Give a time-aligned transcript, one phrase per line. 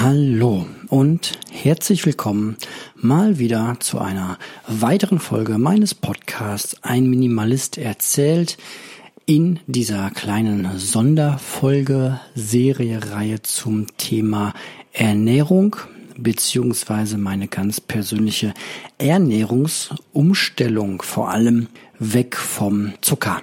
[0.00, 2.56] Hallo und herzlich willkommen
[2.94, 8.58] mal wieder zu einer weiteren Folge meines Podcasts Ein Minimalist erzählt
[9.26, 14.54] in dieser kleinen Sonderfolge Serie-Reihe zum Thema
[14.92, 15.74] Ernährung
[16.16, 18.54] beziehungsweise meine ganz persönliche
[18.98, 21.66] Ernährungsumstellung, vor allem
[21.98, 23.42] weg vom Zucker.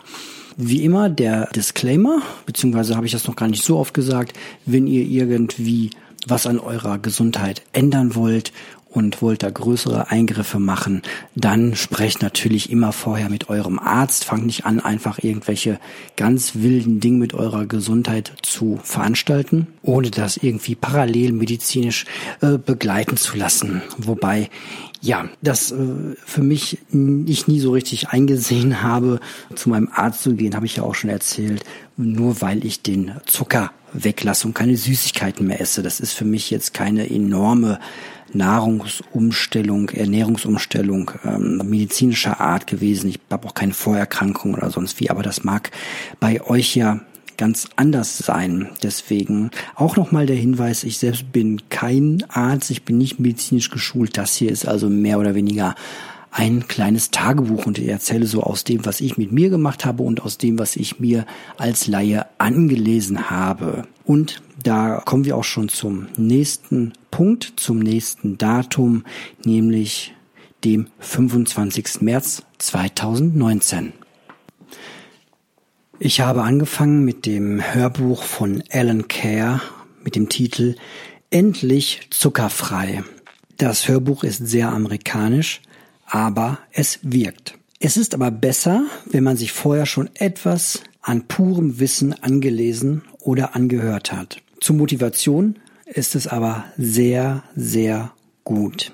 [0.56, 4.88] Wie immer der Disclaimer, beziehungsweise habe ich das noch gar nicht so oft gesagt, wenn
[4.88, 5.90] ihr irgendwie
[6.28, 8.52] was an eurer Gesundheit ändern wollt
[8.96, 11.02] und wollt da größere Eingriffe machen,
[11.36, 14.24] dann sprecht natürlich immer vorher mit eurem Arzt.
[14.24, 15.80] Fangt nicht an, einfach irgendwelche
[16.16, 22.06] ganz wilden Dinge mit eurer Gesundheit zu veranstalten, ohne das irgendwie parallel medizinisch
[22.40, 23.82] äh, begleiten zu lassen.
[23.98, 24.50] Wobei
[25.02, 25.76] ja, das äh,
[26.26, 26.80] für mich
[27.26, 29.20] ich nie so richtig eingesehen habe,
[29.56, 31.66] zu meinem Arzt zu gehen, habe ich ja auch schon erzählt,
[31.98, 33.72] nur weil ich den Zucker
[34.04, 35.84] weglasse und keine Süßigkeiten mehr esse.
[35.84, 37.80] Das ist für mich jetzt keine enorme
[38.34, 43.10] Nahrungsumstellung, Ernährungsumstellung ähm, medizinischer Art gewesen.
[43.10, 45.72] Ich habe auch keine Vorerkrankung oder sonst wie, aber das mag
[46.20, 47.02] bei euch ja
[47.38, 48.70] ganz anders sein.
[48.82, 54.18] Deswegen auch nochmal der Hinweis, ich selbst bin kein Arzt, ich bin nicht medizinisch geschult.
[54.18, 55.76] Das hier ist also mehr oder weniger
[56.38, 60.04] ein kleines Tagebuch und ich erzähle so aus dem, was ich mit mir gemacht habe
[60.04, 63.88] und aus dem, was ich mir als Laie angelesen habe.
[64.04, 69.06] Und da kommen wir auch schon zum nächsten Punkt, zum nächsten Datum,
[69.46, 70.14] nämlich
[70.66, 72.02] dem 25.
[72.02, 73.94] März 2019.
[76.00, 79.62] Ich habe angefangen mit dem Hörbuch von Alan Kerr
[80.04, 80.76] mit dem Titel
[81.30, 83.06] Endlich zuckerfrei.
[83.56, 85.62] Das Hörbuch ist sehr amerikanisch
[86.06, 87.58] aber es wirkt.
[87.80, 93.56] Es ist aber besser, wenn man sich vorher schon etwas an purem Wissen angelesen oder
[93.56, 94.42] angehört hat.
[94.60, 98.14] Zur Motivation ist es aber sehr, sehr
[98.44, 98.92] gut.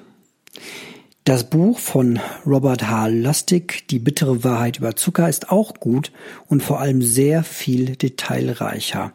[1.24, 3.08] Das Buch von Robert H.
[3.08, 6.12] Lustig, Die bittere Wahrheit über Zucker, ist auch gut
[6.48, 9.14] und vor allem sehr viel detailreicher.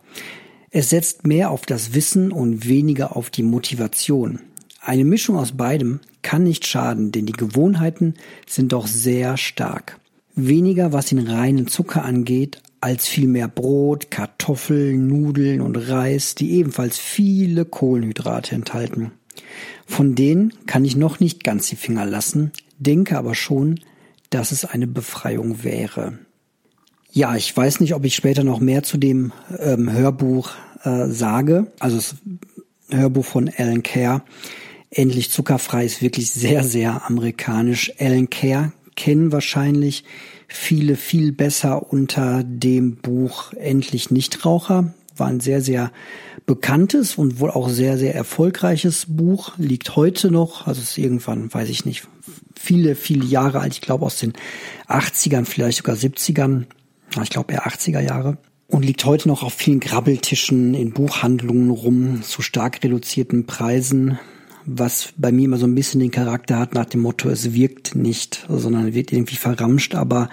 [0.70, 4.40] Es setzt mehr auf das Wissen und weniger auf die Motivation.
[4.80, 8.14] Eine Mischung aus beidem kann nicht schaden, denn die Gewohnheiten
[8.48, 10.00] sind doch sehr stark.
[10.34, 16.98] Weniger was den reinen Zucker angeht, als vielmehr Brot, Kartoffeln, Nudeln und Reis, die ebenfalls
[16.98, 19.12] viele Kohlenhydrate enthalten.
[19.86, 22.50] Von denen kann ich noch nicht ganz die Finger lassen,
[22.80, 23.78] denke aber schon,
[24.30, 26.18] dass es eine Befreiung wäre.
[27.12, 30.50] Ja, ich weiß nicht, ob ich später noch mehr zu dem ähm, Hörbuch
[30.82, 32.16] äh, sage, also das
[32.90, 34.24] Hörbuch von Alan Kerr.
[34.90, 37.92] Endlich zuckerfrei ist wirklich sehr, sehr amerikanisch.
[37.98, 40.04] Alan Kerr kennen wahrscheinlich
[40.48, 44.94] viele viel besser unter dem Buch Endlich Nichtraucher.
[45.16, 45.92] War ein sehr, sehr
[46.44, 49.52] bekanntes und wohl auch sehr, sehr erfolgreiches Buch.
[49.58, 52.06] Liegt heute noch, also ist irgendwann, weiß ich nicht,
[52.54, 53.74] viele, viele Jahre alt.
[53.74, 54.34] Ich glaube aus den
[54.88, 56.64] 80ern, vielleicht sogar 70ern.
[57.22, 62.22] Ich glaube eher 80er Jahre und liegt heute noch auf vielen Grabbeltischen in Buchhandlungen rum
[62.22, 64.18] zu stark reduzierten Preisen
[64.66, 67.94] was bei mir immer so ein bisschen den Charakter hat nach dem Motto, es wirkt
[67.94, 70.28] nicht, sondern wird irgendwie verramscht, aber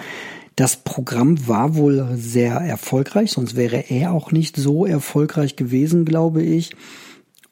[0.55, 6.43] das Programm war wohl sehr erfolgreich, sonst wäre er auch nicht so erfolgreich gewesen, glaube
[6.43, 6.75] ich.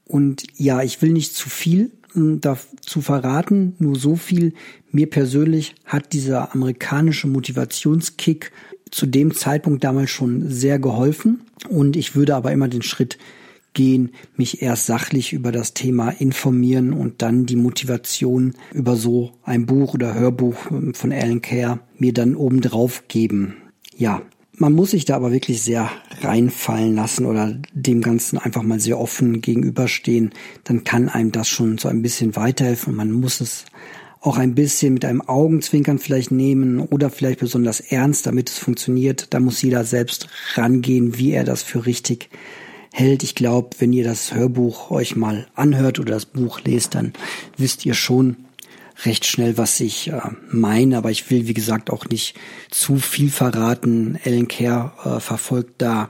[0.06, 4.54] Und ja, ich will nicht zu viel dazu verraten, nur so viel.
[4.92, 8.52] Mir persönlich hat dieser amerikanische Motivationskick
[8.92, 11.44] zu dem Zeitpunkt damals schon sehr geholfen.
[11.70, 13.18] Und ich würde aber immer den Schritt
[13.74, 19.66] gehen, mich erst sachlich über das Thema informieren und dann die Motivation über so ein
[19.66, 23.56] Buch oder Hörbuch ähm, von Alan Kerr mir dann obendrauf geben.
[23.96, 24.22] Ja,
[24.58, 25.90] man muss sich da aber wirklich sehr
[26.22, 30.32] reinfallen lassen oder dem Ganzen einfach mal sehr offen gegenüberstehen.
[30.64, 33.66] Dann kann einem das schon so ein bisschen weiterhelfen und man muss es
[34.20, 39.34] auch ein bisschen mit einem Augenzwinkern vielleicht nehmen oder vielleicht besonders ernst, damit es funktioniert.
[39.34, 42.30] Da muss jeder selbst rangehen, wie er das für richtig
[42.92, 43.24] hält.
[43.24, 47.14] Ich glaube, wenn ihr das Hörbuch euch mal anhört oder das Buch lest, dann
[47.58, 48.38] wisst ihr schon
[49.06, 50.98] recht schnell, was ich äh, meine.
[50.98, 52.36] Aber ich will, wie gesagt, auch nicht
[52.70, 54.20] zu viel verraten.
[54.24, 56.10] Ellen Kerr äh, verfolgt da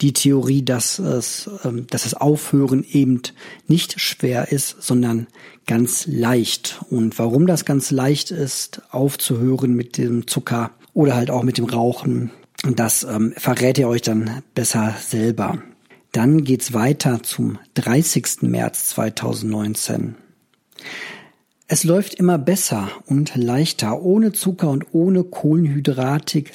[0.00, 3.22] die Theorie, dass es, ähm, dass das Aufhören eben
[3.66, 5.26] nicht schwer ist, sondern
[5.66, 6.80] ganz leicht.
[6.90, 11.66] Und warum das ganz leicht ist, aufzuhören mit dem Zucker oder halt auch mit dem
[11.66, 12.30] Rauchen,
[12.62, 15.58] das ähm, verrät ihr euch dann besser selber.
[16.12, 18.42] Dann geht's weiter zum 30.
[18.42, 20.16] März 2019.
[21.68, 26.50] Es läuft immer besser und leichter, ohne Zucker und ohne kohlenhydratig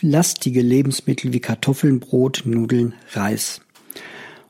[0.00, 3.60] lastige Lebensmittel wie Kartoffeln, Brot, Nudeln, Reis.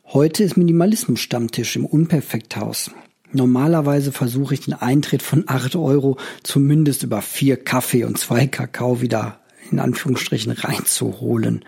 [0.06, 2.90] Heute ist Minimalismus Stammtisch im Unperfekthaus.
[3.32, 9.02] Normalerweise versuche ich den Eintritt von acht Euro zumindest über vier Kaffee und zwei Kakao
[9.02, 9.40] wieder
[9.70, 11.66] in Anführungsstrichen reinzuholen.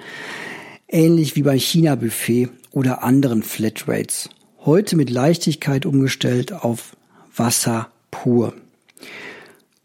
[0.88, 4.30] Ähnlich wie bei China Buffet oder anderen Flatrates.
[4.64, 6.96] Heute mit Leichtigkeit umgestellt auf
[7.34, 8.54] Wasser pur.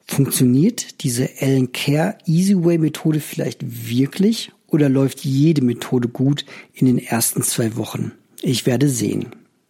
[0.07, 6.85] Funktioniert diese Ellen Care Easy Way Methode vielleicht wirklich oder läuft jede Methode gut in
[6.85, 8.11] den ersten zwei Wochen?
[8.41, 9.27] Ich werde sehen.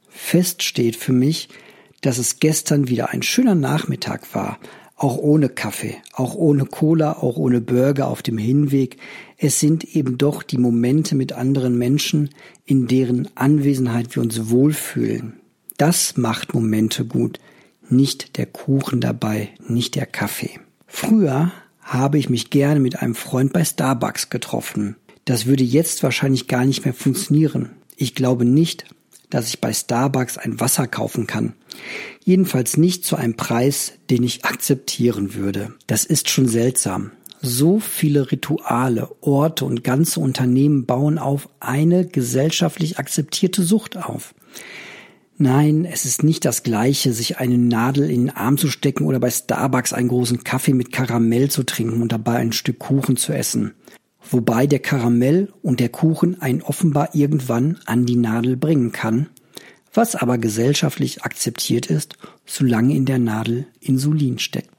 [0.10, 1.50] Fest steht für mich,
[2.02, 4.60] dass es gestern wieder ein schöner Nachmittag war,
[4.96, 8.98] auch ohne Kaffee, auch ohne Cola, auch ohne Burger auf dem Hinweg.
[9.38, 12.30] Es sind eben doch die Momente mit anderen Menschen,
[12.66, 15.34] in deren Anwesenheit wir uns wohlfühlen.
[15.78, 17.40] Das macht Momente gut,
[17.90, 20.60] nicht der Kuchen dabei, nicht der Kaffee.
[20.88, 21.52] Früher
[21.82, 24.96] habe ich mich gerne mit einem Freund bei Starbucks getroffen.
[25.26, 27.72] Das würde jetzt wahrscheinlich gar nicht mehr funktionieren.
[27.98, 28.86] Ich glaube nicht,
[29.30, 31.54] dass ich bei Starbucks ein Wasser kaufen kann.
[32.24, 35.74] Jedenfalls nicht zu einem Preis, den ich akzeptieren würde.
[35.88, 37.12] Das ist schon seltsam.
[37.42, 44.34] So viele Rituale, Orte und ganze Unternehmen bauen auf eine gesellschaftlich akzeptierte Sucht auf.
[45.38, 49.20] Nein, es ist nicht das gleiche, sich eine Nadel in den Arm zu stecken oder
[49.20, 53.34] bei Starbucks einen großen Kaffee mit Karamell zu trinken und dabei ein Stück Kuchen zu
[53.34, 53.74] essen
[54.30, 59.28] wobei der Karamell und der Kuchen einen offenbar irgendwann an die Nadel bringen kann,
[59.94, 64.70] was aber gesellschaftlich akzeptiert ist, solange in der Nadel Insulin steckt.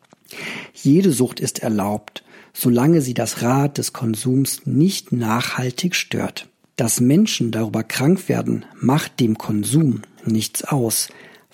[0.75, 2.23] Jede Sucht ist erlaubt,
[2.53, 6.49] solange sie das Rad des Konsums nicht nachhaltig stört.
[6.77, 11.09] Dass Menschen darüber krank werden, macht dem Konsum nichts aus,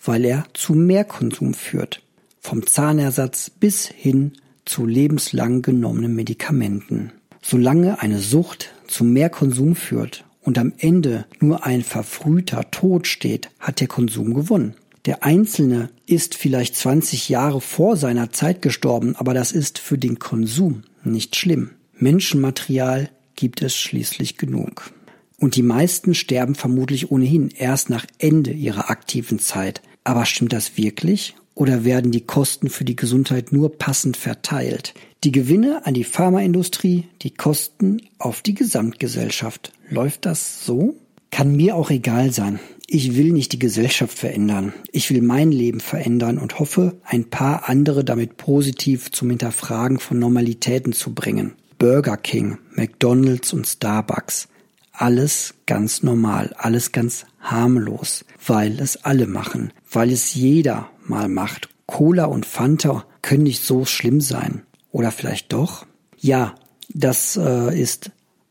[0.05, 2.03] weil er zu mehr Konsum führt.
[2.41, 4.33] Vom Zahnersatz bis hin
[4.65, 7.13] zu lebenslang genommenen Medikamenten.
[7.43, 13.51] Solange eine Sucht zu mehr Konsum führt und am Ende nur ein verfrühter Tod steht,
[13.59, 14.75] hat der Konsum gewonnen.
[15.05, 20.21] Der Einzelne ist vielleicht 20 Jahre vor seiner Zeit gestorben, aber das ist für den
[20.21, 21.71] Konsum nicht schlimm.
[21.99, 24.93] Menschenmaterial gibt es schließlich genug.
[25.39, 29.83] Und die meisten sterben vermutlich ohnehin erst nach Ende ihrer aktiven Zeit.
[30.05, 31.35] Aber stimmt das wirklich?
[31.55, 34.95] Oder werden die Kosten für die Gesundheit nur passend verteilt?
[35.25, 39.73] Die Gewinne an die Pharmaindustrie, die Kosten auf die Gesamtgesellschaft.
[39.91, 40.97] Läuft das so?
[41.31, 42.59] Kann mir auch egal sein.
[42.87, 44.75] Ich will nicht die Gesellschaft verändern.
[44.93, 50.19] Ich will mein Leben verändern und hoffe, ein paar andere damit positiv zum Hinterfragen von
[50.19, 51.53] Normalitäten zu bringen.
[51.79, 54.49] Burger King, McDonald's und Starbucks.
[54.93, 61.69] Alles ganz normal, alles ganz harmlos, weil es alle machen, weil es jeder mal macht.
[61.87, 64.63] Cola und Fanta können nicht so schlimm sein.
[64.91, 65.87] Oder vielleicht doch?
[66.19, 66.55] Ja,
[66.89, 68.11] das äh, ist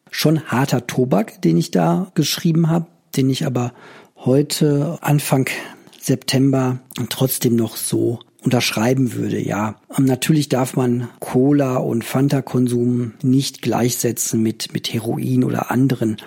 [0.09, 3.73] schon harter Tobak, den ich da geschrieben habe, den ich aber
[4.17, 5.49] heute Anfang
[5.99, 9.75] September trotzdem noch so unterschreiben würde, ja.
[9.97, 16.17] Natürlich darf man Cola und Fanta-Konsum nicht gleichsetzen mit, mit Heroin oder anderen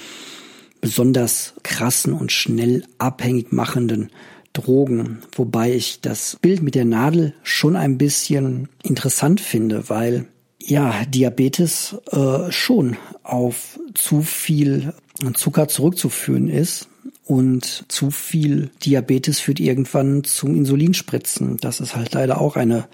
[0.81, 4.11] besonders krassen und schnell abhängig machenden
[4.55, 10.27] Drogen, wobei ich das Bild mit der Nadel schon ein bisschen interessant finde, weil
[10.59, 14.95] ja, Diabetes äh, schon auf zu viel
[15.35, 16.89] Zucker zurückzuführen ist
[17.25, 21.59] und zu viel Diabetes führt irgendwann zum Insulinspritzen.
[21.59, 22.87] Das ist halt leider auch eine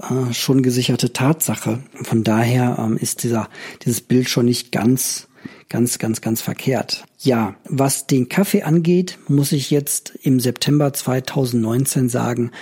[0.00, 1.80] äh, schon gesicherte Tatsache.
[2.02, 3.48] Von daher ähm, ist dieser,
[3.84, 5.27] dieses Bild schon nicht ganz
[5.68, 7.04] ganz, ganz, ganz verkehrt.
[7.18, 12.52] Ja, was den Kaffee angeht, muss ich jetzt im September 2019 sagen,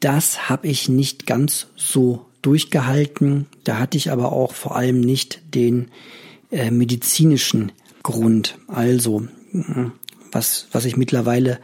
[0.00, 3.46] das habe ich nicht ganz so durchgehalten.
[3.64, 5.90] Da hatte ich aber auch vor allem nicht den
[6.50, 8.58] äh, medizinischen Grund.
[8.66, 9.28] Also,
[10.32, 11.58] was, was ich mittlerweile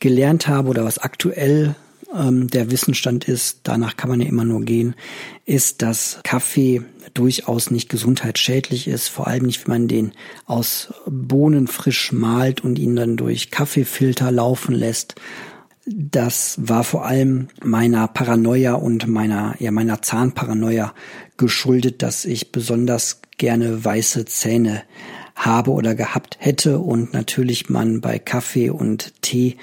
[0.00, 1.76] gelernt habe oder was aktuell
[2.14, 4.94] ähm, der Wissensstand ist, danach kann man ja immer nur gehen,
[5.44, 6.82] ist, dass Kaffee
[7.14, 10.12] durchaus nicht gesundheitsschädlich ist, vor allem nicht, wenn man den
[10.46, 15.14] aus Bohnen frisch malt und ihn dann durch Kaffeefilter laufen lässt.
[15.86, 20.94] Das war vor allem meiner Paranoia und meiner, ja, meiner Zahnparanoia
[21.38, 24.82] geschuldet, dass ich besonders gerne weiße Zähne
[25.34, 29.56] habe oder gehabt hätte und natürlich man bei Kaffee und Tee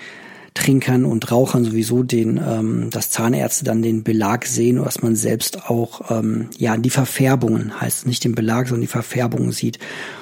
[0.56, 5.16] Trinkern und Rauchern sowieso den, ähm, dass Zahnärzte dann den Belag sehen oder dass man
[5.16, 9.78] selbst auch ähm, ja die Verfärbungen heißt nicht den Belag, sondern die Verfärbungen sieht.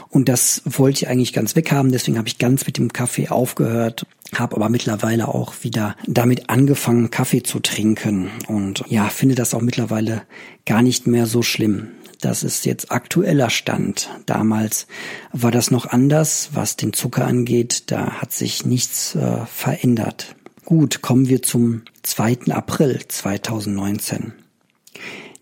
[0.09, 4.05] Und das wollte ich eigentlich ganz weghaben, deswegen habe ich ganz mit dem Kaffee aufgehört.
[4.35, 9.61] habe aber mittlerweile auch wieder damit angefangen, Kaffee zu trinken und ja, finde das auch
[9.61, 10.23] mittlerweile
[10.65, 11.87] gar nicht mehr so schlimm.
[12.23, 14.09] Das ist jetzt aktueller Stand.
[14.25, 14.87] Damals
[15.33, 17.91] war das noch anders, was den Zucker angeht.
[17.91, 20.37] Da hat sich nichts äh, verändert.
[20.63, 22.51] Gut, kommen wir zum 2.
[22.51, 24.31] April 2019.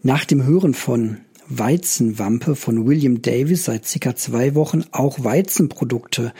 [0.01, 6.33] Nach dem Hören von Weizenwampe von William Davis seit circa zwei Wochen auch Weizenprodukte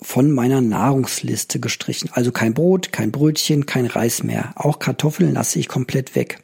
[0.00, 2.10] von meiner Nahrungsliste gestrichen.
[2.12, 4.54] Also kein Brot, kein Brötchen, kein Reis mehr.
[4.56, 6.40] Auch Kartoffeln lasse ich komplett weg.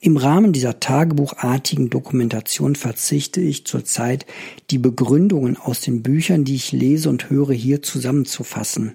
[0.00, 4.26] Im Rahmen dieser tagebuchartigen Dokumentation verzichte ich zurzeit,
[4.70, 8.92] die Begründungen aus den Büchern, die ich lese und höre, hier zusammenzufassen.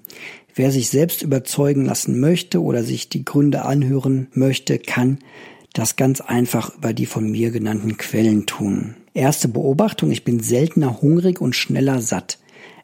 [0.54, 5.18] Wer sich selbst überzeugen lassen möchte oder sich die Gründe anhören möchte, kann
[5.72, 8.94] das ganz einfach über die von mir genannten Quellen tun.
[9.14, 12.38] Erste Beobachtung, ich bin seltener hungrig und schneller satt.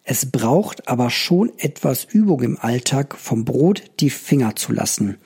[0.05, 5.19] Es braucht aber schon etwas Übung im Alltag, vom Brot die Finger zu lassen.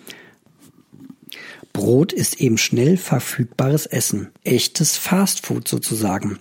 [1.73, 4.29] Brot ist eben schnell verfügbares Essen.
[4.45, 6.39] Echtes Fastfood sozusagen.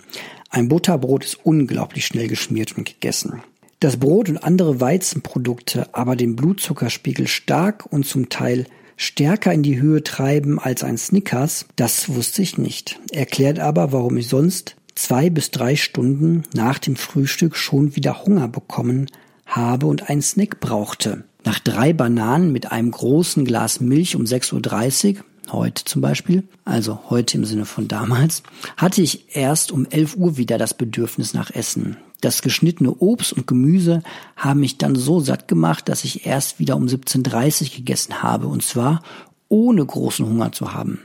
[0.50, 3.42] Ein Butterbrot ist unglaublich schnell geschmiert und gegessen.
[3.80, 9.80] Dass Brot und andere Weizenprodukte aber den Blutzuckerspiegel stark und zum Teil stärker in die
[9.80, 13.00] Höhe treiben als ein Snickers, das wusste ich nicht.
[13.10, 18.48] Erklärt aber, warum ich sonst zwei bis drei Stunden nach dem Frühstück schon wieder Hunger
[18.48, 19.06] bekommen
[19.46, 21.24] habe und einen Snack brauchte.
[21.44, 27.00] Nach drei Bananen mit einem großen Glas Milch um 6.30 Uhr, heute zum Beispiel, also
[27.10, 28.42] heute im Sinne von damals,
[28.76, 31.96] hatte ich erst um 11 Uhr wieder das Bedürfnis nach Essen.
[32.20, 34.04] Das geschnittene Obst und Gemüse
[34.36, 38.46] haben mich dann so satt gemacht, dass ich erst wieder um 17.30 Uhr gegessen habe,
[38.46, 39.02] und zwar
[39.48, 41.00] ohne großen Hunger zu haben.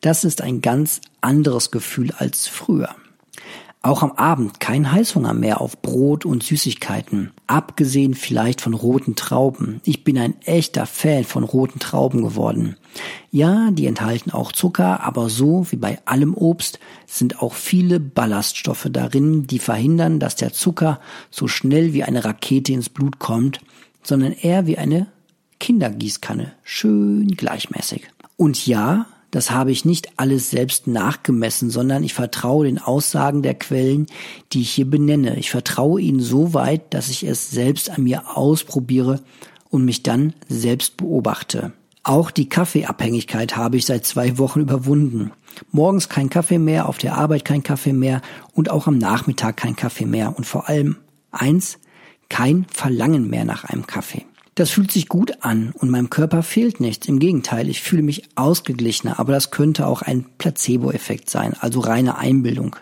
[0.00, 2.96] Das ist ein ganz anderes Gefühl als früher.
[3.82, 7.30] Auch am Abend kein Heißhunger mehr auf Brot und Süßigkeiten.
[7.46, 9.80] Abgesehen vielleicht von roten Trauben.
[9.84, 12.76] Ich bin ein echter Fan von roten Trauben geworden.
[13.30, 18.88] Ja, die enthalten auch Zucker, aber so wie bei allem Obst sind auch viele Ballaststoffe
[18.90, 23.60] darin, die verhindern, dass der Zucker so schnell wie eine Rakete ins Blut kommt,
[24.02, 25.06] sondern eher wie eine
[25.58, 26.52] Kindergießkanne.
[26.64, 28.10] Schön gleichmäßig.
[28.36, 33.54] Und ja, das habe ich nicht alles selbst nachgemessen, sondern ich vertraue den Aussagen der
[33.54, 34.06] Quellen,
[34.52, 35.36] die ich hier benenne.
[35.38, 39.20] Ich vertraue ihnen so weit, dass ich es selbst an mir ausprobiere
[39.68, 41.72] und mich dann selbst beobachte.
[42.02, 45.32] Auch die Kaffeeabhängigkeit habe ich seit zwei Wochen überwunden.
[45.70, 48.22] Morgens kein Kaffee mehr, auf der Arbeit kein Kaffee mehr
[48.54, 50.36] und auch am Nachmittag kein Kaffee mehr.
[50.36, 50.96] Und vor allem
[51.30, 51.78] eins,
[52.28, 54.24] kein Verlangen mehr nach einem Kaffee.
[54.60, 57.08] Das fühlt sich gut an und meinem Körper fehlt nichts.
[57.08, 62.18] Im Gegenteil, ich fühle mich ausgeglichener, aber das könnte auch ein Placebo-Effekt sein, also reine
[62.18, 62.76] Einbildung.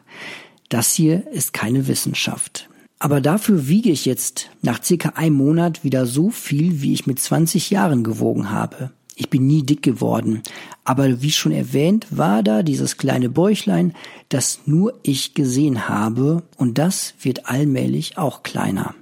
[0.71, 2.69] Das hier ist keine Wissenschaft.
[2.99, 7.21] Aber dafür wiege ich jetzt nach circa einem Monat wieder so viel, wie ich mit
[7.21, 8.91] 20 Jahren gewogen habe.
[9.15, 10.43] Ich bin nie dick geworden,
[10.83, 13.95] aber wie schon erwähnt, war da dieses kleine Bäuchlein,
[14.31, 18.97] das nur ich gesehen habe, und das wird allmählich auch kleiner.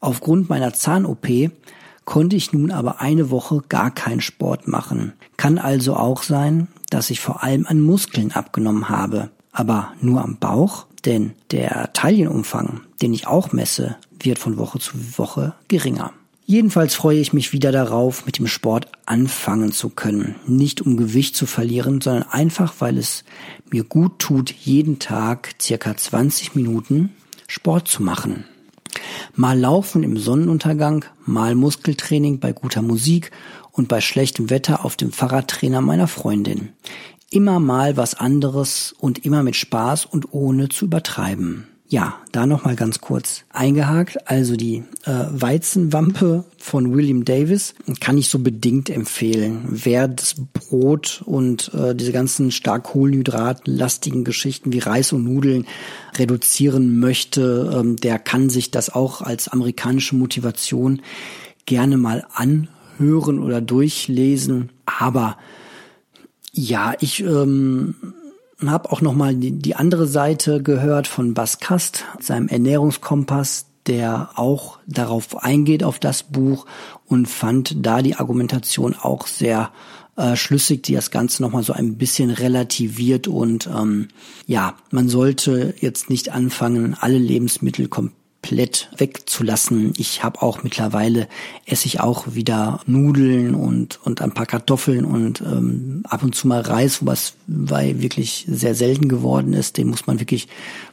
[0.00, 1.50] Aufgrund meiner Zahn-OP
[2.04, 5.12] konnte ich nun aber eine Woche gar keinen Sport machen.
[5.36, 10.36] Kann also auch sein, dass ich vor allem an Muskeln abgenommen habe, aber nur am
[10.36, 16.12] Bauch, denn der Taillenumfang, den ich auch messe, wird von Woche zu Woche geringer.
[16.46, 20.34] Jedenfalls freue ich mich wieder darauf, mit dem Sport anfangen zu können.
[20.46, 23.24] Nicht um Gewicht zu verlieren, sondern einfach, weil es
[23.70, 27.14] mir gut tut, jeden Tag circa 20 Minuten
[27.46, 28.44] Sport zu machen.
[29.34, 33.30] Mal Laufen im Sonnenuntergang, mal Muskeltraining bei guter Musik
[33.72, 36.70] und bei schlechtem Wetter auf dem Fahrradtrainer meiner Freundin.
[37.30, 41.66] Immer mal was anderes und immer mit Spaß und ohne zu übertreiben.
[41.94, 44.28] Ja, da nochmal ganz kurz eingehakt.
[44.28, 49.60] Also die äh, Weizenwampe von William Davis kann ich so bedingt empfehlen.
[49.68, 55.66] Wer das Brot und äh, diese ganzen stark kohlenhydratlastigen Geschichten wie Reis und Nudeln
[56.18, 61.00] reduzieren möchte, ähm, der kann sich das auch als amerikanische Motivation
[61.64, 64.70] gerne mal anhören oder durchlesen.
[64.84, 65.38] Aber
[66.50, 67.94] ja, ich ähm,
[68.64, 74.30] habe auch noch mal die, die andere Seite gehört von Bas Kast, seinem Ernährungskompass, der
[74.36, 76.66] auch darauf eingeht auf das Buch
[77.06, 79.70] und fand da die Argumentation auch sehr
[80.16, 83.28] äh, schlüssig, die das Ganze noch mal so ein bisschen relativiert.
[83.28, 84.08] Und ähm,
[84.46, 89.94] ja, man sollte jetzt nicht anfangen, alle Lebensmittel komplett komplett wegzulassen.
[89.96, 91.28] Ich habe auch mittlerweile
[91.64, 96.46] esse ich auch wieder Nudeln und und ein paar Kartoffeln und ähm, ab und zu
[96.46, 99.78] mal Reis, was weil wirklich sehr selten geworden ist.
[99.78, 100.48] Den muss man wirklich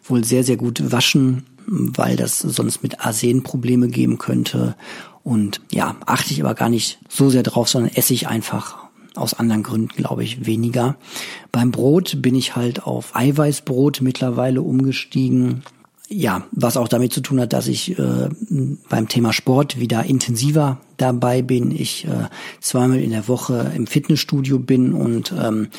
[0.05, 4.75] wohl sehr sehr gut waschen, weil das sonst mit Arsen Probleme geben könnte.
[5.23, 8.77] Und ja, achte ich aber gar nicht so sehr drauf, sondern esse ich einfach
[9.15, 10.95] aus anderen Gründen, glaube ich, weniger.
[11.51, 15.63] Beim Brot bin ich halt auf Eiweißbrot mittlerweile umgestiegen.
[16.13, 18.27] Ja, was auch damit zu tun hat, dass ich äh,
[18.89, 21.71] beim Thema Sport wieder intensiver dabei bin.
[21.71, 22.27] Ich äh,
[22.59, 25.69] zweimal in der Woche im Fitnessstudio bin und ähm,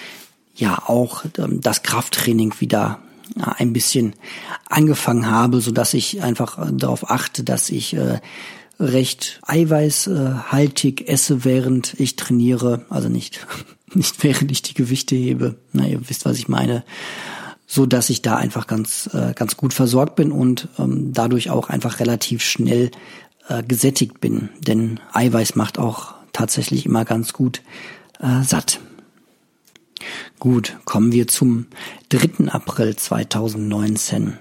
[0.54, 3.00] ja auch ähm, das Krafttraining wieder
[3.36, 4.14] ja, ein bisschen
[4.70, 8.20] angefangen habe, so dass ich einfach äh, darauf achte, dass ich äh,
[8.80, 13.46] recht eiweißhaltig esse, während ich trainiere, also nicht
[13.94, 15.56] nicht während ich die Gewichte hebe.
[15.74, 16.84] Na, ihr wisst, was ich meine,
[17.72, 21.70] so dass ich da einfach ganz äh, ganz gut versorgt bin und ähm, dadurch auch
[21.70, 22.90] einfach relativ schnell
[23.48, 27.62] äh, gesättigt bin, denn Eiweiß macht auch tatsächlich immer ganz gut
[28.20, 28.78] äh, satt.
[30.38, 31.64] Gut, kommen wir zum
[32.10, 32.48] 3.
[32.48, 34.36] April 2019.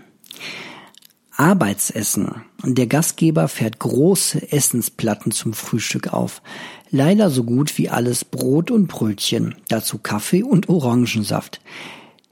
[1.31, 2.43] Arbeitsessen.
[2.65, 6.41] Der Gastgeber fährt große Essensplatten zum Frühstück auf.
[6.89, 11.61] Leider so gut wie alles Brot und Brötchen, dazu Kaffee und Orangensaft.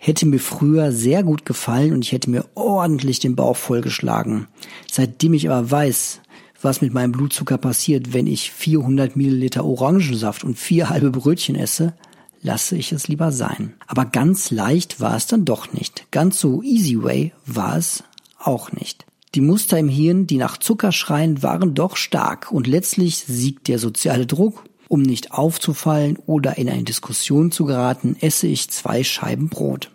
[0.02, 4.48] Hätte mir früher sehr gut gefallen und ich hätte mir ordentlich den Bauch vollgeschlagen.
[4.90, 6.22] Seitdem ich aber weiß,
[6.62, 11.94] was mit meinem Blutzucker passiert, wenn ich 400 Milliliter Orangensaft und vier halbe Brötchen esse,
[12.42, 13.74] lasse ich es lieber sein.
[13.88, 16.08] Aber ganz leicht war es dann doch nicht.
[16.12, 18.04] Ganz so easy way war es
[18.40, 19.06] auch nicht.
[19.36, 23.78] Die Muster im Hirn, die nach Zucker schreien, waren doch stark und letztlich siegt der
[23.80, 24.64] soziale Druck.
[24.90, 29.92] Um nicht aufzufallen oder in eine Diskussion zu geraten, esse ich zwei Scheiben Brot.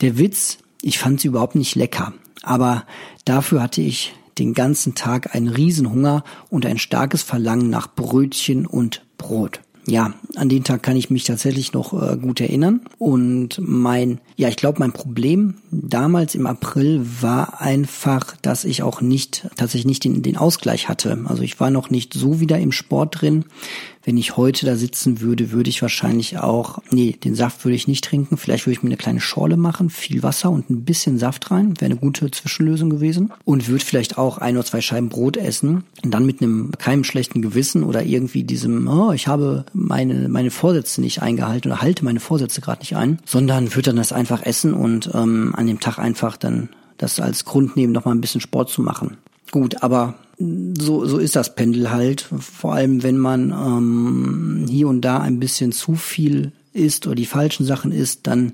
[0.00, 2.12] Der Witz, ich fand sie überhaupt nicht lecker,
[2.42, 2.86] aber
[3.24, 9.02] dafür hatte ich den ganzen Tag einen Riesenhunger und ein starkes Verlangen nach Brötchen und
[9.18, 9.60] Brot
[9.90, 12.82] ja, an den Tag kann ich mich tatsächlich noch äh, gut erinnern.
[12.98, 19.02] Und mein, ja, ich glaube, mein Problem damals im April war einfach, dass ich auch
[19.02, 21.26] nicht, tatsächlich nicht den, den Ausgleich hatte.
[21.26, 23.44] Also ich war noch nicht so wieder im Sport drin,
[24.02, 27.86] wenn ich heute da sitzen würde, würde ich wahrscheinlich auch, nee, den Saft würde ich
[27.86, 28.38] nicht trinken.
[28.38, 31.78] Vielleicht würde ich mir eine kleine Schorle machen, viel Wasser und ein bisschen Saft rein.
[31.78, 33.32] Wäre eine gute Zwischenlösung gewesen.
[33.44, 35.84] Und würde vielleicht auch ein oder zwei Scheiben Brot essen.
[36.02, 40.50] Und dann mit einem keinem schlechten Gewissen oder irgendwie diesem, oh, ich habe meine, meine
[40.50, 44.29] Vorsätze nicht eingehalten oder halte meine Vorsätze gerade nicht ein, sondern würde dann das einfach
[44.30, 48.40] essen und ähm, an dem Tag einfach dann das als Grund nehmen, nochmal ein bisschen
[48.40, 49.16] Sport zu machen.
[49.50, 52.20] Gut, aber so, so ist das Pendel halt.
[52.20, 57.26] Vor allem, wenn man ähm, hier und da ein bisschen zu viel isst oder die
[57.26, 58.52] falschen Sachen isst, dann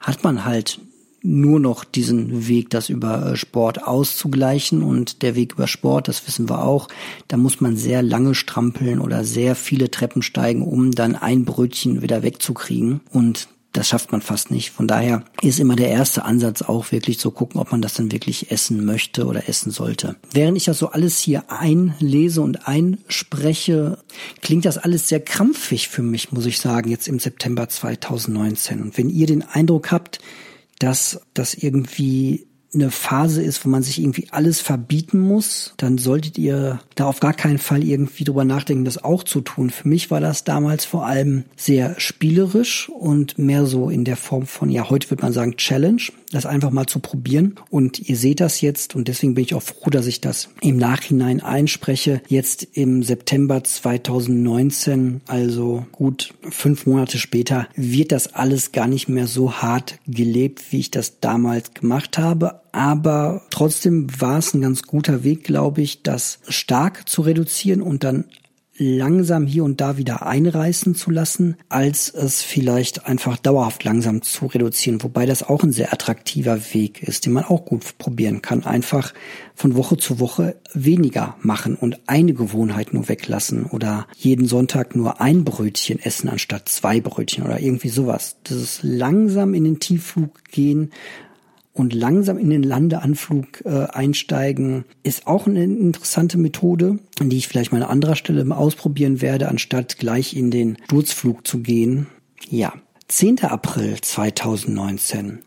[0.00, 0.80] hat man halt
[1.22, 4.82] nur noch diesen Weg, das über äh, Sport auszugleichen.
[4.82, 6.88] Und der Weg über Sport, das wissen wir auch,
[7.26, 12.02] da muss man sehr lange strampeln oder sehr viele Treppen steigen, um dann ein Brötchen
[12.02, 13.00] wieder wegzukriegen.
[13.12, 14.70] Und das schafft man fast nicht.
[14.70, 18.10] Von daher ist immer der erste Ansatz auch wirklich zu gucken, ob man das dann
[18.10, 20.16] wirklich essen möchte oder essen sollte.
[20.32, 23.98] Während ich das so alles hier einlese und einspreche,
[24.42, 28.82] klingt das alles sehr krampfig für mich, muss ich sagen, jetzt im September 2019.
[28.82, 30.18] Und wenn ihr den Eindruck habt,
[30.80, 36.36] dass das irgendwie eine Phase ist, wo man sich irgendwie alles verbieten muss, dann solltet
[36.36, 39.70] ihr da auf gar keinen Fall irgendwie drüber nachdenken, das auch zu tun.
[39.70, 44.46] Für mich war das damals vor allem sehr spielerisch und mehr so in der Form
[44.46, 47.54] von, ja, heute würde man sagen Challenge, das einfach mal zu probieren.
[47.70, 50.76] Und ihr seht das jetzt und deswegen bin ich auch froh, dass ich das im
[50.76, 52.20] Nachhinein einspreche.
[52.28, 59.26] Jetzt im September 2019, also gut fünf Monate später, wird das alles gar nicht mehr
[59.26, 64.84] so hart gelebt, wie ich das damals gemacht habe aber trotzdem war es ein ganz
[64.84, 68.26] guter Weg, glaube ich, das stark zu reduzieren und dann
[68.76, 74.46] langsam hier und da wieder einreißen zu lassen, als es vielleicht einfach dauerhaft langsam zu
[74.46, 75.02] reduzieren.
[75.02, 78.62] Wobei das auch ein sehr attraktiver Weg ist, den man auch gut probieren kann.
[78.62, 79.12] Einfach
[79.56, 85.20] von Woche zu Woche weniger machen und eine Gewohnheit nur weglassen oder jeden Sonntag nur
[85.20, 88.36] ein Brötchen essen anstatt zwei Brötchen oder irgendwie sowas.
[88.44, 90.92] Das ist langsam in den Tiefflug gehen
[91.78, 97.72] und langsam in den Landeanflug äh, einsteigen, ist auch eine interessante Methode, die ich vielleicht
[97.72, 102.06] mal an anderer Stelle ausprobieren werde, anstatt gleich in den Sturzflug zu gehen.
[102.48, 102.72] Ja,
[103.08, 103.40] 10.
[103.44, 105.40] April 2019.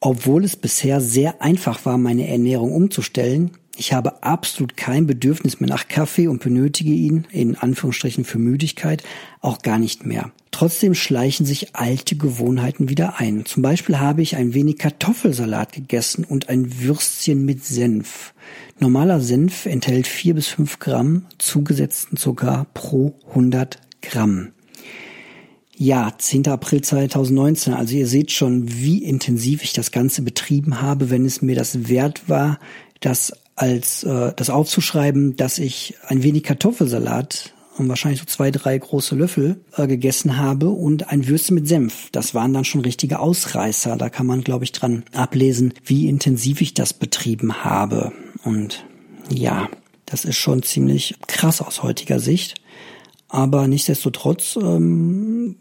[0.00, 5.68] Obwohl es bisher sehr einfach war, meine Ernährung umzustellen, ich habe absolut kein Bedürfnis mehr
[5.68, 9.02] nach Kaffee und benötige ihn, in Anführungsstrichen für Müdigkeit,
[9.40, 10.32] auch gar nicht mehr.
[10.50, 13.44] Trotzdem schleichen sich alte Gewohnheiten wieder ein.
[13.44, 18.32] Zum Beispiel habe ich ein wenig Kartoffelsalat gegessen und ein Würstchen mit Senf.
[18.78, 24.52] Normaler Senf enthält vier bis fünf Gramm zugesetzten Zucker pro 100 Gramm.
[25.76, 26.48] Ja, 10.
[26.48, 27.74] April 2019.
[27.74, 31.90] Also ihr seht schon, wie intensiv ich das Ganze betrieben habe, wenn es mir das
[31.90, 32.58] wert war,
[33.00, 38.78] das als äh, das aufzuschreiben, dass ich ein wenig Kartoffelsalat und wahrscheinlich so zwei, drei
[38.78, 42.08] große Löffel äh, gegessen habe und ein Würstchen mit Senf.
[42.12, 43.96] Das waren dann schon richtige Ausreißer.
[43.96, 48.12] Da kann man, glaube ich, dran ablesen, wie intensiv ich das betrieben habe.
[48.44, 48.84] Und
[49.30, 49.68] ja,
[50.04, 52.54] das ist schon ziemlich krass aus heutiger Sicht.
[53.28, 55.56] Aber nichtsdestotrotz ähm,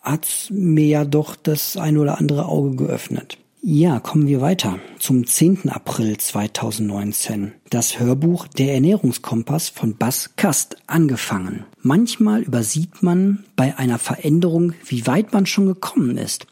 [0.00, 3.38] hat mir ja doch das ein oder andere Auge geöffnet.
[3.66, 5.70] Ja, kommen wir weiter zum 10.
[5.70, 7.52] April 2019.
[7.70, 11.64] Das Hörbuch Der Ernährungskompass von Bas Kast angefangen.
[11.80, 16.46] Manchmal übersieht man bei einer Veränderung, wie weit man schon gekommen ist.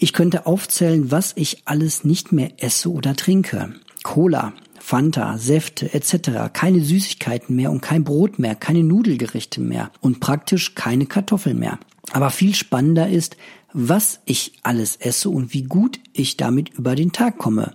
[0.00, 3.74] Ich könnte aufzählen, was ich alles nicht mehr esse oder trinke.
[4.02, 6.50] Cola, Fanta, Säfte etc.
[6.52, 11.78] Keine Süßigkeiten mehr und kein Brot mehr, keine Nudelgerichte mehr und praktisch keine Kartoffeln mehr.
[12.12, 13.36] Aber viel spannender ist,
[13.72, 17.74] was ich alles esse und wie gut ich damit über den Tag komme.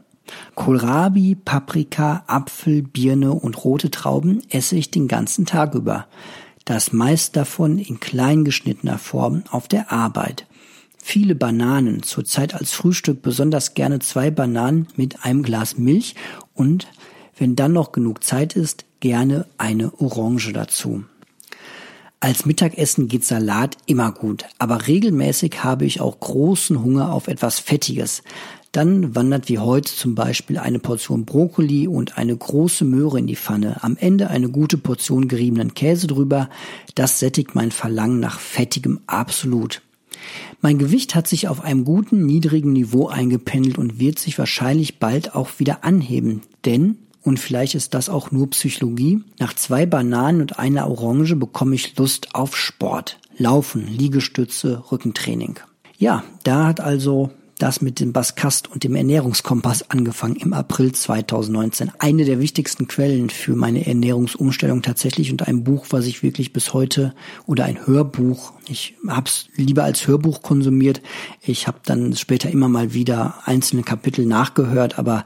[0.56, 6.08] Kohlrabi, Paprika, Apfel, Birne und rote Trauben esse ich den ganzen Tag über.
[6.66, 10.48] Das meist davon in klein geschnittener Form auf der Arbeit.
[10.98, 16.16] Viele Bananen, zurzeit als Frühstück besonders gerne zwei Bananen mit einem Glas Milch
[16.54, 16.88] und,
[17.38, 21.04] wenn dann noch genug Zeit ist, gerne eine Orange dazu.
[22.24, 27.60] Als Mittagessen geht Salat immer gut, aber regelmäßig habe ich auch großen Hunger auf etwas
[27.60, 28.24] Fettiges.
[28.72, 33.36] Dann wandert wie heute zum Beispiel eine Portion Brokkoli und eine große Möhre in die
[33.36, 33.84] Pfanne.
[33.84, 36.50] Am Ende eine gute Portion geriebenen Käse drüber.
[36.96, 39.82] Das sättigt mein Verlangen nach Fettigem absolut.
[40.62, 45.36] Mein Gewicht hat sich auf einem guten, niedrigen Niveau eingependelt und wird sich wahrscheinlich bald
[45.36, 46.40] auch wieder anheben.
[46.64, 49.22] Denn und vielleicht ist das auch nur Psychologie.
[49.40, 53.20] Nach zwei Bananen und einer Orange bekomme ich Lust auf Sport.
[53.38, 55.60] Laufen, Liegestütze, Rückentraining.
[55.98, 61.92] Ja, da hat also das mit dem Baskast und dem Ernährungskompass angefangen im April 2019.
[61.98, 66.74] Eine der wichtigsten Quellen für meine Ernährungsumstellung tatsächlich und ein Buch, was ich wirklich bis
[66.74, 67.14] heute
[67.46, 71.02] oder ein Hörbuch, ich habe es lieber als Hörbuch konsumiert.
[71.42, 75.24] Ich habe dann später immer mal wieder einzelne Kapitel nachgehört, aber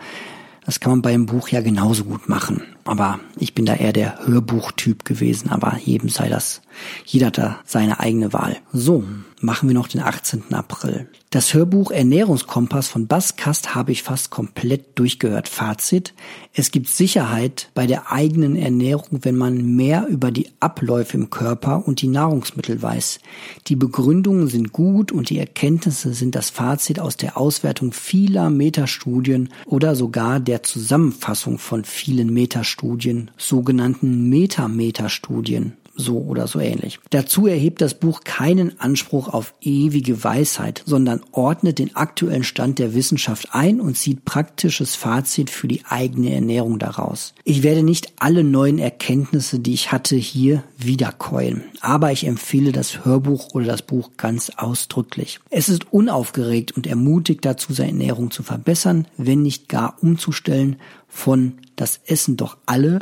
[0.68, 2.62] das kann man beim Buch ja genauso gut machen.
[2.84, 6.62] Aber ich bin da eher der Hörbuchtyp gewesen, aber jedem sei das,
[7.06, 8.58] jeder hat da seine eigene Wahl.
[8.74, 9.06] So,
[9.40, 10.54] machen wir noch den 18.
[10.54, 11.08] April.
[11.30, 15.48] Das Hörbuch Ernährungskompass von Baskast habe ich fast komplett durchgehört.
[15.50, 16.14] Fazit.
[16.54, 21.86] Es gibt Sicherheit bei der eigenen Ernährung, wenn man mehr über die Abläufe im Körper
[21.86, 23.20] und die Nahrungsmittel weiß.
[23.68, 29.50] Die Begründungen sind gut und die Erkenntnisse sind das Fazit aus der Auswertung vieler Metastudien
[29.66, 37.00] oder sogar der Zusammenfassung von vielen Metastudien, sogenannten Metametastudien so oder so ähnlich.
[37.10, 42.94] Dazu erhebt das Buch keinen Anspruch auf ewige Weisheit, sondern ordnet den aktuellen Stand der
[42.94, 47.34] Wissenschaft ein und zieht praktisches Fazit für die eigene Ernährung daraus.
[47.44, 53.04] Ich werde nicht alle neuen Erkenntnisse, die ich hatte, hier wiederkäuen, aber ich empfehle das
[53.04, 55.40] Hörbuch oder das Buch ganz ausdrücklich.
[55.50, 61.54] Es ist unaufgeregt und ermutigt dazu, seine Ernährung zu verbessern, wenn nicht gar umzustellen von
[61.76, 63.00] das Essen doch alle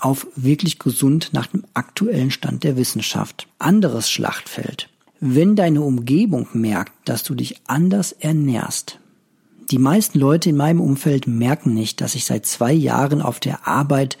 [0.00, 3.48] auf wirklich gesund nach dem aktuellen Stand der Wissenschaft.
[3.58, 4.88] Anderes Schlachtfeld.
[5.20, 9.00] Wenn deine Umgebung merkt, dass du dich anders ernährst,
[9.70, 13.68] die meisten Leute in meinem Umfeld merken nicht, dass ich seit zwei Jahren auf der
[13.68, 14.16] Arbeit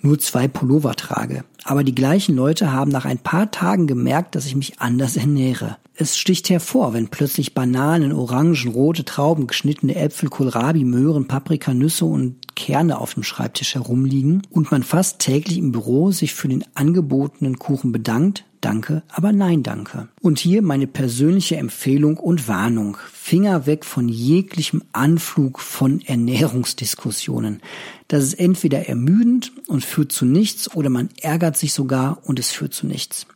[0.00, 1.44] nur zwei Pullover trage.
[1.64, 5.78] Aber die gleichen Leute haben nach ein paar Tagen gemerkt, dass ich mich anders ernähre.
[5.94, 12.04] Es sticht hervor, wenn plötzlich Bananen, Orangen, rote Trauben, geschnittene Äpfel, Kohlrabi, Möhren, Paprika, Nüsse
[12.04, 16.64] und Kerne auf dem Schreibtisch herumliegen und man fast täglich im Büro sich für den
[16.74, 20.08] angebotenen Kuchen bedankt, danke, aber nein danke.
[20.20, 22.96] Und hier meine persönliche Empfehlung und Warnung.
[23.12, 27.62] Finger weg von jeglichem Anflug von Ernährungsdiskussionen.
[28.08, 32.50] Das ist entweder ermüdend und führt zu nichts oder man ärgert sich sogar und es
[32.50, 33.26] führt zu nichts.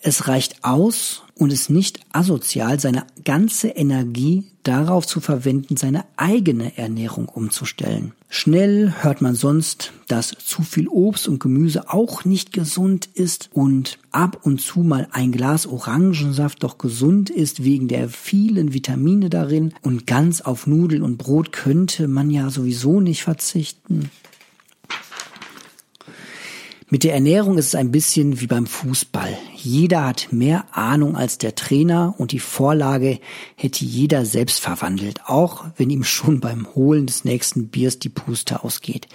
[0.00, 6.76] Es reicht aus und ist nicht asozial, seine ganze Energie darauf zu verwenden, seine eigene
[6.76, 8.12] Ernährung umzustellen.
[8.28, 13.98] Schnell hört man sonst, dass zu viel Obst und Gemüse auch nicht gesund ist und
[14.10, 19.72] ab und zu mal ein Glas Orangensaft doch gesund ist wegen der vielen Vitamine darin
[19.82, 24.10] und ganz auf Nudeln und Brot könnte man ja sowieso nicht verzichten.
[26.88, 29.36] Mit der Ernährung ist es ein bisschen wie beim Fußball.
[29.56, 33.18] Jeder hat mehr Ahnung als der Trainer und die Vorlage
[33.56, 38.62] hätte jeder selbst verwandelt, auch wenn ihm schon beim Holen des nächsten Biers die Puste
[38.62, 39.08] ausgeht.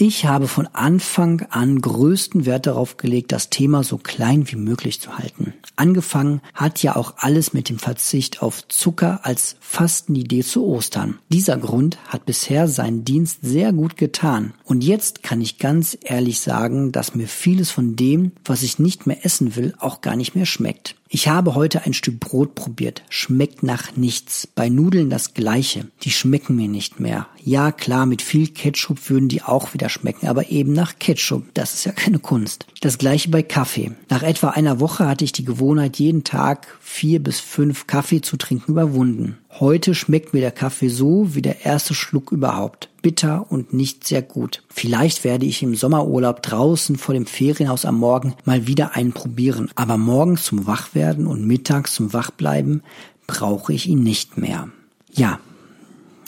[0.00, 5.00] Ich habe von Anfang an größten Wert darauf gelegt, das Thema so klein wie möglich
[5.00, 5.54] zu halten.
[5.74, 11.18] Angefangen hat ja auch alles mit dem Verzicht auf Zucker als Fastenidee zu Ostern.
[11.30, 14.54] Dieser Grund hat bisher seinen Dienst sehr gut getan.
[14.62, 19.08] Und jetzt kann ich ganz ehrlich sagen, dass mir vieles von dem, was ich nicht
[19.08, 20.94] mehr essen will, auch gar nicht mehr schmeckt.
[21.10, 23.02] Ich habe heute ein Stück Brot probiert.
[23.08, 24.46] Schmeckt nach nichts.
[24.46, 25.86] Bei Nudeln das gleiche.
[26.02, 27.28] Die schmecken mir nicht mehr.
[27.42, 31.44] Ja, klar, mit viel Ketchup würden die auch wieder schmecken, aber eben nach Ketchup.
[31.54, 32.66] Das ist ja keine Kunst.
[32.82, 33.92] Das gleiche bei Kaffee.
[34.10, 38.36] Nach etwa einer Woche hatte ich die Gewohnheit, jeden Tag vier bis fünf Kaffee zu
[38.36, 39.38] trinken überwunden.
[39.60, 42.90] Heute schmeckt mir der Kaffee so wie der erste Schluck überhaupt.
[43.02, 44.62] Bitter und nicht sehr gut.
[44.68, 49.68] Vielleicht werde ich im Sommerurlaub draußen vor dem Ferienhaus am Morgen mal wieder einen probieren.
[49.74, 52.82] Aber morgens zum Wachwerden und mittags zum Wachbleiben
[53.26, 54.68] brauche ich ihn nicht mehr.
[55.12, 55.40] Ja,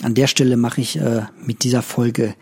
[0.02, 2.34] an der Stelle mache ich äh, mit dieser Folge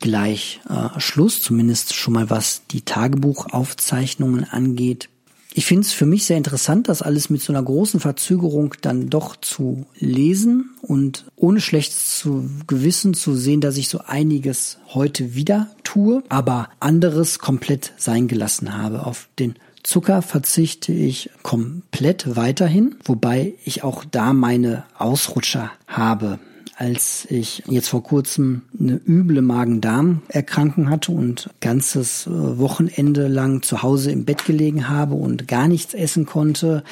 [0.00, 5.10] gleich äh, Schluss, zumindest schon mal was die Tagebuchaufzeichnungen angeht.
[5.52, 9.10] Ich finde es für mich sehr interessant, das alles mit so einer großen Verzögerung dann
[9.10, 15.34] doch zu lesen und ohne schlechtes zu Gewissen zu sehen, dass ich so einiges heute
[15.34, 19.06] wieder tue, aber anderes komplett sein gelassen habe.
[19.06, 26.38] Auf den Zucker verzichte ich komplett weiterhin, wobei ich auch da meine Ausrutscher habe
[26.80, 33.82] als ich jetzt vor kurzem eine üble Magen-Darm-Erkrankung hatte und ganzes äh, Wochenende lang zu
[33.82, 36.82] Hause im Bett gelegen habe und gar nichts essen konnte,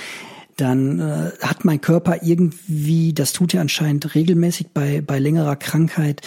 [0.56, 6.20] dann äh, hat mein Körper irgendwie, das tut er anscheinend regelmäßig bei, bei längerer Krankheit,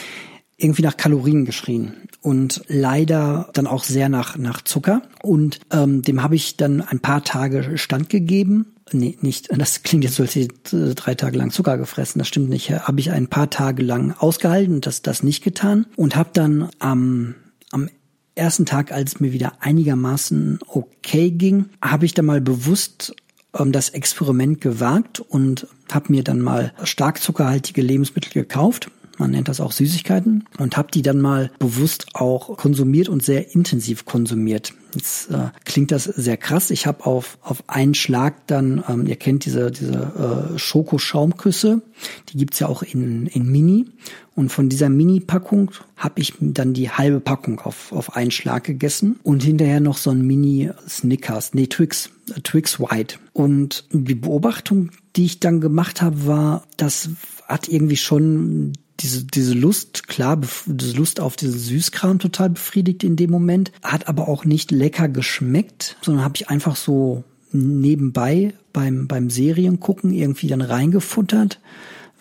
[0.57, 5.03] irgendwie nach Kalorien geschrien und leider dann auch sehr nach, nach Zucker.
[5.21, 10.15] Und ähm, dem habe ich dann ein paar Tage standgegeben nee, nicht, das klingt jetzt
[10.15, 12.19] so, als hätte ich äh, drei Tage lang Zucker gefressen.
[12.19, 12.71] Das stimmt nicht.
[12.71, 17.35] Habe ich ein paar Tage lang ausgehalten das, das nicht getan und habe dann am,
[17.71, 17.89] am
[18.35, 23.15] ersten Tag, als mir wieder einigermaßen okay ging, habe ich dann mal bewusst
[23.57, 28.89] ähm, das Experiment gewagt und habe mir dann mal stark zuckerhaltige Lebensmittel gekauft
[29.21, 33.53] man nennt das auch Süßigkeiten und habe die dann mal bewusst auch konsumiert und sehr
[33.53, 34.73] intensiv konsumiert.
[34.95, 36.71] Jetzt äh, klingt das sehr krass.
[36.71, 41.83] Ich habe auf, auf einen Schlag dann, ähm, ihr kennt diese, diese äh, Schokoschaumküsse,
[42.29, 43.85] die gibt's ja auch in, in Mini.
[44.33, 49.19] Und von dieser Mini-Packung habe ich dann die halbe Packung auf, auf einen Schlag gegessen
[49.21, 53.19] und hinterher noch so ein Mini-Snickers, nee, Twix, äh, Twix White.
[53.33, 57.09] Und die Beobachtung, die ich dann gemacht habe, war, das
[57.47, 63.15] hat irgendwie schon diese, diese Lust, klar, diese Lust auf diesen Süßkram total befriedigt in
[63.15, 69.07] dem Moment, hat aber auch nicht lecker geschmeckt, sondern habe ich einfach so nebenbei beim,
[69.07, 71.59] beim Seriengucken irgendwie dann reingefuttert.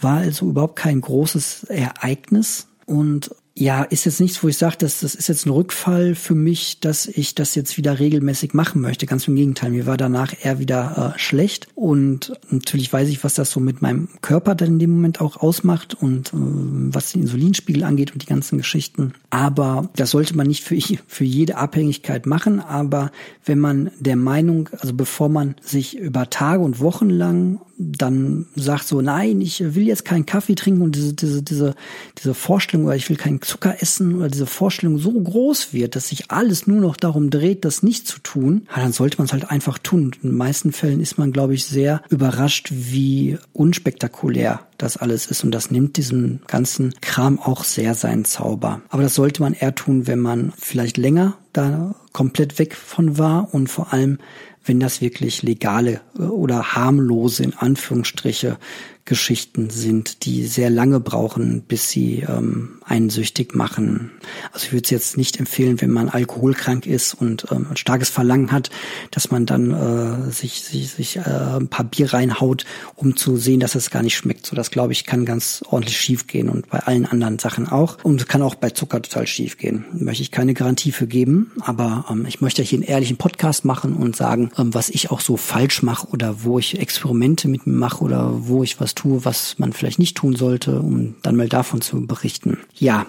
[0.01, 2.67] War also überhaupt kein großes Ereignis.
[2.87, 6.35] Und ja, ist jetzt nichts, wo ich sage, dass das ist jetzt ein Rückfall für
[6.35, 9.07] mich, dass ich das jetzt wieder regelmäßig machen möchte.
[9.07, 13.35] Ganz im Gegenteil, mir war danach eher wieder äh, schlecht und natürlich weiß ich, was
[13.35, 17.23] das so mit meinem Körper dann in dem Moment auch ausmacht und äh, was den
[17.23, 19.13] Insulinspiegel angeht und die ganzen Geschichten.
[19.31, 22.61] Aber das sollte man nicht für, für jede Abhängigkeit machen.
[22.61, 23.11] Aber
[23.45, 28.87] wenn man der Meinung, also bevor man sich über Tage und Wochen lang dann sagt
[28.87, 31.75] so, nein, ich will jetzt keinen Kaffee trinken und diese, diese, diese,
[32.19, 36.09] diese Vorstellung oder ich will keinen Zucker essen oder diese Vorstellung so groß wird, dass
[36.09, 39.51] sich alles nur noch darum dreht, das nicht zu tun, dann sollte man es halt
[39.51, 40.13] einfach tun.
[40.23, 45.45] In den meisten Fällen ist man, glaube ich, sehr überrascht, wie unspektakulär das alles ist
[45.45, 48.81] und das nimmt diesem ganzen Kram auch sehr seinen Zauber.
[48.89, 53.53] Aber das sollte man eher tun, wenn man vielleicht länger da komplett weg von war
[53.53, 54.19] und vor allem
[54.65, 58.59] wenn das wirklich legale äh, oder harmlose in Anführungsstriche
[59.07, 64.13] Geschichten sind, die sehr lange brauchen, bis sie ähm, einen süchtig machen.
[64.53, 68.09] Also ich würde es jetzt nicht empfehlen, wenn man alkoholkrank ist und ähm, ein starkes
[68.09, 68.71] Verlangen hat,
[69.11, 73.59] dass man dann äh, sich, sich, sich äh, ein paar Bier reinhaut, um zu sehen,
[73.59, 74.47] dass es gar nicht schmeckt.
[74.47, 77.99] So, das glaube ich kann ganz ordentlich schief gehen und bei allen anderen Sachen auch.
[78.05, 79.87] Und kann auch bei Zucker total schief gehen.
[79.93, 83.95] Möchte ich keine Garantie für geben, aber ähm, ich möchte hier einen ehrlichen Podcast machen
[83.95, 87.75] und sagen, ähm, was ich auch so falsch mache oder wo ich Experimente mit mir
[87.75, 91.49] mache oder wo ich was tue, was man vielleicht nicht tun sollte, um dann mal
[91.49, 92.59] davon zu berichten.
[92.75, 93.07] Ja,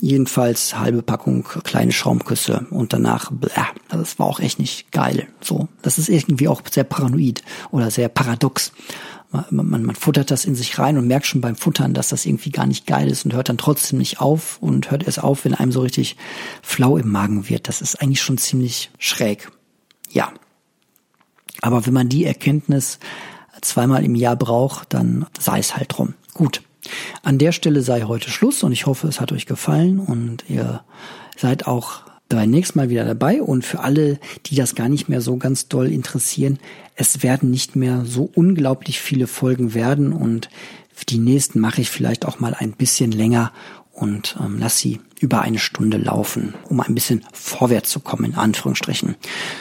[0.00, 3.50] jedenfalls halbe Packung kleine Schaumküsse und danach, bläh,
[3.88, 5.28] also das war auch echt nicht geil.
[5.40, 8.72] So, das ist irgendwie auch sehr paranoid oder sehr paradox.
[9.50, 12.24] Man, man, man futtert das in sich rein und merkt schon beim Futtern, dass das
[12.24, 15.44] irgendwie gar nicht geil ist und hört dann trotzdem nicht auf und hört erst auf,
[15.44, 16.16] wenn einem so richtig
[16.62, 17.66] flau im Magen wird.
[17.66, 19.50] Das ist eigentlich schon ziemlich schräg.
[20.10, 20.32] Ja.
[21.62, 23.00] Aber wenn man die Erkenntnis
[23.60, 26.14] zweimal im Jahr braucht, dann sei es halt drum.
[26.32, 26.62] Gut.
[27.22, 30.84] An der Stelle sei heute Schluss und ich hoffe, es hat euch gefallen und ihr
[31.36, 35.20] seid auch beim nächsten Mal wieder dabei und für alle, die das gar nicht mehr
[35.20, 36.58] so ganz doll interessieren,
[36.96, 40.48] es werden nicht mehr so unglaublich viele Folgen werden und
[41.08, 43.52] die nächsten mache ich vielleicht auch mal ein bisschen länger
[43.92, 48.34] und ähm, lass sie über eine Stunde laufen, um ein bisschen vorwärts zu kommen, in
[48.34, 49.16] Anführungsstrichen.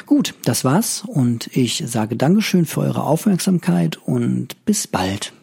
[0.06, 5.34] Gut, das war's und ich sage Dankeschön für eure Aufmerksamkeit und bis bald.